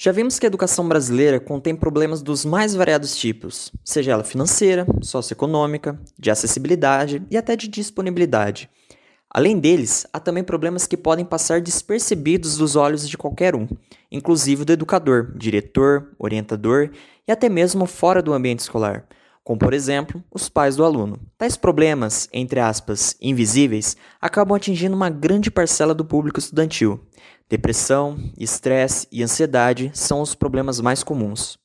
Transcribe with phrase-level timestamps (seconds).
[0.00, 4.86] Já vimos que a educação brasileira contém problemas dos mais variados tipos, seja ela financeira,
[5.02, 8.70] socioeconômica, de acessibilidade e até de disponibilidade.
[9.28, 13.66] Além deles, há também problemas que podem passar despercebidos dos olhos de qualquer um,
[14.08, 16.90] inclusive do educador, diretor, orientador
[17.26, 19.04] e até mesmo fora do ambiente escolar,
[19.48, 21.18] como por exemplo, os pais do aluno.
[21.38, 27.00] Tais problemas, entre aspas, invisíveis, acabam atingindo uma grande parcela do público estudantil,
[27.48, 31.58] Depressão, estresse e ansiedade são os problemas mais comuns.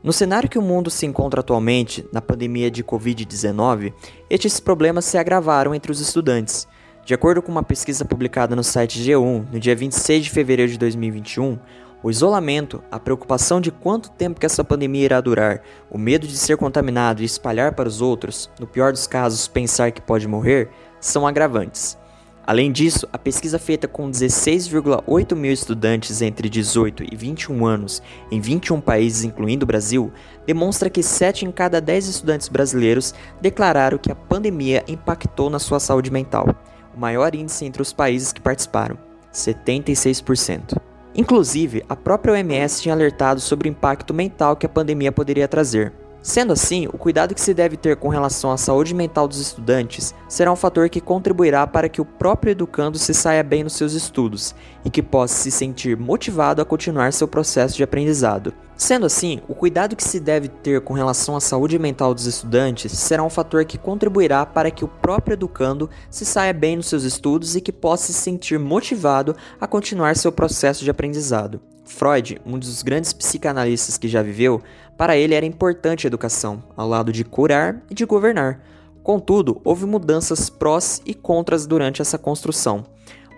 [0.00, 3.92] No cenário que o mundo se encontra atualmente, na pandemia de Covid-19,
[4.30, 6.68] estes problemas se agravaram entre os estudantes.
[7.04, 10.78] De acordo com uma pesquisa publicada no site G1 no dia 26 de fevereiro de
[10.78, 11.58] 2021,
[12.02, 16.36] o isolamento, a preocupação de quanto tempo que essa pandemia irá durar, o medo de
[16.36, 20.70] ser contaminado e espalhar para os outros, no pior dos casos, pensar que pode morrer,
[21.00, 21.98] são agravantes.
[22.46, 28.40] Além disso, a pesquisa feita com 16,8 mil estudantes entre 18 e 21 anos em
[28.40, 30.12] 21 países, incluindo o Brasil,
[30.46, 35.78] demonstra que 7 em cada 10 estudantes brasileiros declararam que a pandemia impactou na sua
[35.78, 36.48] saúde mental,
[36.94, 38.96] o maior índice entre os países que participaram,
[39.32, 40.80] 76%.
[41.14, 45.92] Inclusive, a própria OMS tinha alertado sobre o impacto mental que a pandemia poderia trazer.
[46.22, 50.14] Sendo assim, o cuidado que se deve ter com relação à saúde mental dos estudantes
[50.28, 53.94] será um fator que contribuirá para que o próprio educando se saia bem nos seus
[53.94, 54.54] estudos
[54.84, 58.52] e que possa se sentir motivado a continuar seu processo de aprendizado.
[58.76, 62.92] Sendo assim, o cuidado que se deve ter com relação à saúde mental dos estudantes
[62.92, 67.04] será um fator que contribuirá para que o próprio educando se saia bem nos seus
[67.04, 71.62] estudos e que possa se sentir motivado a continuar seu processo de aprendizado.
[71.90, 74.62] Freud, um dos grandes psicanalistas que já viveu,
[75.00, 78.60] para ele era importante a educação, ao lado de curar e de governar.
[79.02, 82.84] Contudo, houve mudanças prós e contras durante essa construção.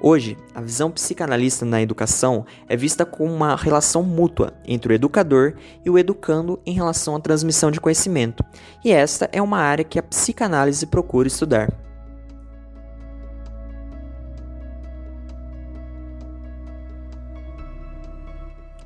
[0.01, 5.55] Hoje, a visão psicanalista na educação é vista como uma relação mútua entre o educador
[5.84, 8.45] e o educando em relação à transmissão de conhecimento,
[8.84, 11.72] e esta é uma área que a psicanálise procura estudar.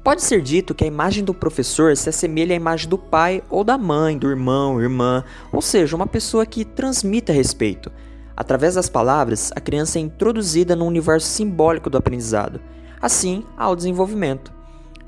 [0.07, 3.65] Pode ser dito que a imagem do professor se assemelha à imagem do pai ou
[3.65, 7.91] da mãe, do irmão, irmã, ou seja, uma pessoa que transmite respeito.
[8.37, 12.61] Através das palavras, a criança é introduzida no universo simbólico do aprendizado,
[13.03, 14.53] assim ao desenvolvimento.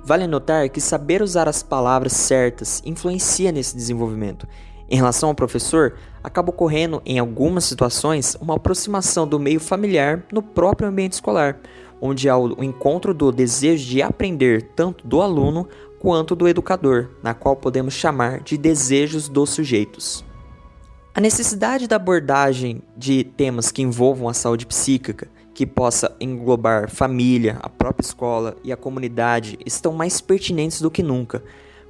[0.03, 4.49] Vale notar que saber usar as palavras certas influencia nesse desenvolvimento.
[4.91, 5.95] Em relação ao professor,
[6.25, 11.61] acaba ocorrendo, em algumas situações, uma aproximação do meio familiar no próprio ambiente escolar,
[12.01, 17.35] onde há o encontro do desejo de aprender tanto do aluno quanto do educador, na
[17.35, 20.25] qual podemos chamar de desejos dos sujeitos.
[21.15, 27.59] A necessidade da abordagem de temas que envolvam a saúde psíquica, que possa englobar família,
[27.61, 31.43] a própria escola e a comunidade, estão mais pertinentes do que nunca,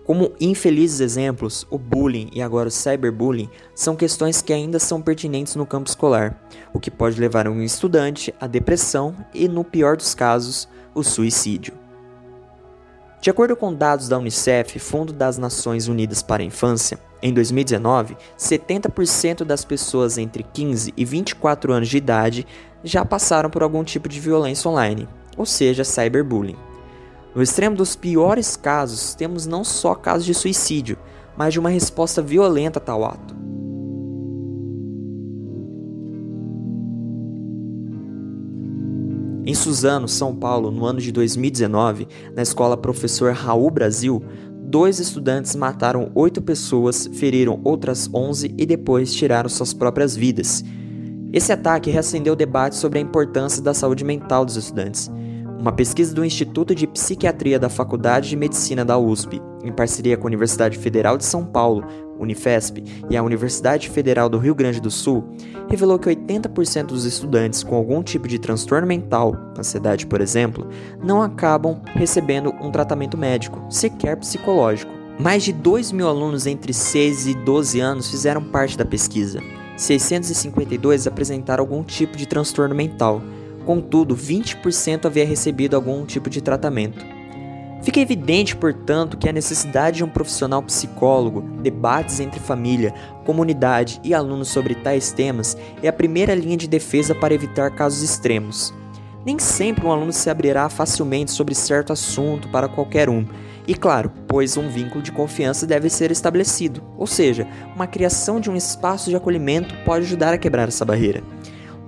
[0.08, 5.54] como infelizes exemplos, o bullying e agora o cyberbullying são questões que ainda são pertinentes
[5.54, 6.42] no campo escolar,
[6.72, 11.74] o que pode levar um estudante à depressão e, no pior dos casos, o suicídio.
[13.20, 18.16] De acordo com dados da Unicef, Fundo das Nações Unidas para a Infância, em 2019,
[18.38, 22.46] 70% das pessoas entre 15 e 24 anos de idade
[22.82, 26.67] já passaram por algum tipo de violência online, ou seja, cyberbullying.
[27.34, 30.98] No extremo dos piores casos, temos não só casos de suicídio,
[31.36, 33.36] mas de uma resposta violenta a tal ato.
[39.48, 44.22] Em Suzano, São Paulo, no ano de 2019, na escola Professor Raul Brasil,
[44.62, 50.62] dois estudantes mataram oito pessoas, feriram outras onze e depois tiraram suas próprias vidas.
[51.32, 55.10] Esse ataque reacendeu o debate sobre a importância da saúde mental dos estudantes.
[55.58, 60.22] Uma pesquisa do Instituto de Psiquiatria da Faculdade de Medicina da USP, em parceria com
[60.22, 61.84] a Universidade Federal de São Paulo,
[62.16, 65.24] Unifesp, e a Universidade Federal do Rio Grande do Sul,
[65.68, 70.68] revelou que 80% dos estudantes com algum tipo de transtorno mental, ansiedade por exemplo,
[71.02, 74.92] não acabam recebendo um tratamento médico, sequer psicológico.
[75.18, 79.42] Mais de 2 mil alunos entre 6 e 12 anos fizeram parte da pesquisa.
[79.76, 83.20] 652 apresentaram algum tipo de transtorno mental,
[83.68, 87.04] Contudo, 20% havia recebido algum tipo de tratamento.
[87.82, 92.94] Fica evidente, portanto, que a necessidade de um profissional psicólogo, debates entre família,
[93.26, 98.02] comunidade e alunos sobre tais temas é a primeira linha de defesa para evitar casos
[98.02, 98.72] extremos.
[99.22, 103.26] Nem sempre um aluno se abrirá facilmente sobre certo assunto para qualquer um,
[103.66, 108.48] E claro, pois um vínculo de confiança deve ser estabelecido, ou seja, uma criação de
[108.48, 111.22] um espaço de acolhimento pode ajudar a quebrar essa barreira.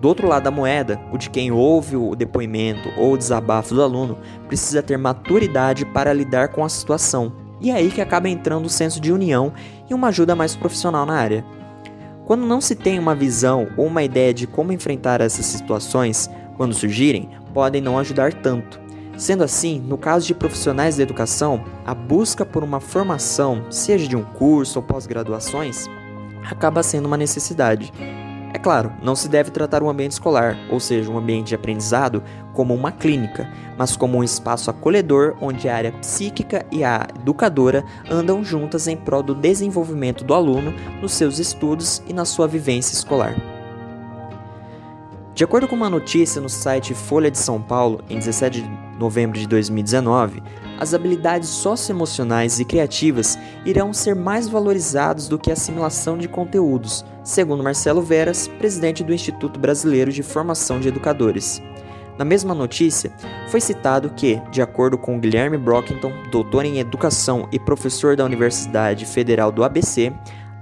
[0.00, 3.82] Do outro lado da moeda, o de quem ouve o depoimento ou o desabafo do
[3.82, 4.17] aluno
[4.49, 8.70] precisa ter maturidade para lidar com a situação, e é aí que acaba entrando o
[8.70, 9.52] senso de união
[9.88, 11.44] e uma ajuda mais profissional na área.
[12.25, 16.73] Quando não se tem uma visão ou uma ideia de como enfrentar essas situações, quando
[16.73, 18.81] surgirem, podem não ajudar tanto.
[19.19, 24.17] Sendo assim, no caso de profissionais da educação, a busca por uma formação, seja de
[24.17, 25.87] um curso ou pós-graduações,
[26.49, 27.93] acaba sendo uma necessidade.
[28.52, 32.23] É claro, não se deve tratar o ambiente escolar, ou seja, um ambiente de aprendizado,
[32.52, 33.49] como uma clínica,
[33.79, 38.97] mas como um espaço acolhedor onde a área psíquica e a educadora andam juntas em
[38.97, 43.60] prol do desenvolvimento do aluno nos seus estudos e na sua vivência escolar.
[45.40, 49.40] De acordo com uma notícia no site Folha de São Paulo, em 17 de novembro
[49.40, 50.42] de 2019,
[50.78, 57.06] as habilidades socioemocionais e criativas irão ser mais valorizados do que a assimilação de conteúdos,
[57.25, 61.62] segundo Marcelo Veras, presidente do Instituto Brasileiro de Formação de Educadores.
[62.19, 63.10] Na mesma notícia,
[63.48, 69.06] foi citado que, de acordo com Guilherme Brockington, doutor em educação e professor da Universidade
[69.06, 70.12] Federal do ABC,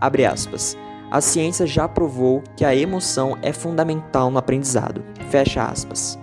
[0.00, 0.78] abre aspas,
[1.10, 5.02] a ciência já provou que a emoção é fundamental no aprendizado.
[5.30, 6.18] Fecha aspas.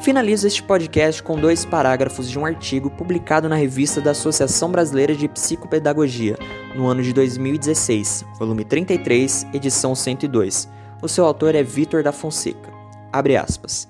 [0.00, 5.14] Finalizo este podcast com dois parágrafos de um artigo publicado na revista da Associação Brasileira
[5.14, 6.36] de Psicopedagogia,
[6.74, 10.68] no ano de 2016, volume 33, edição 102.
[11.00, 12.72] O seu autor é Vitor da Fonseca.
[13.12, 13.88] Abre aspas.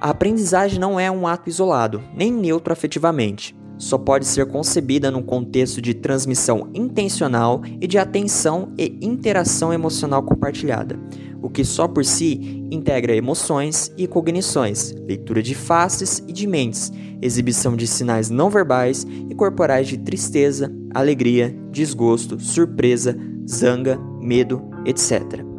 [0.00, 5.22] A aprendizagem não é um ato isolado, nem neutro afetivamente só pode ser concebida num
[5.22, 10.98] contexto de transmissão intencional e de atenção e interação emocional compartilhada,
[11.42, 16.92] o que só por si integra emoções e cognições, leitura de faces e de mentes,
[17.20, 23.16] exibição de sinais não verbais e corporais de tristeza, alegria, desgosto, surpresa,
[23.48, 25.51] zanga, medo, etc.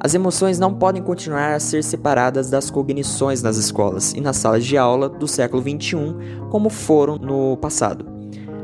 [0.00, 4.64] As emoções não podem continuar a ser separadas das cognições nas escolas e nas salas
[4.64, 5.96] de aula do século XXI,
[6.50, 8.06] como foram no passado.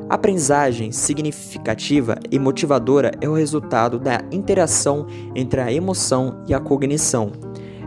[0.08, 6.60] A aprendizagem significativa e motivadora é o resultado da interação entre a emoção e a
[6.60, 7.32] cognição.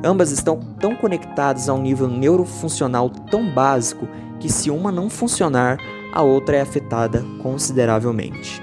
[0.04, 4.08] Ambas estão tão conectadas a um nível neurofuncional tão básico
[4.42, 5.78] que, se uma não funcionar,
[6.14, 8.62] a outra é afetada consideravelmente.